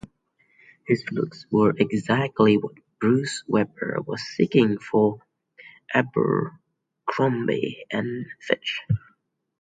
[0.87, 5.19] His looks were exactly what Bruce Weber was seeking for
[5.93, 8.79] Abercrombie and Fitch.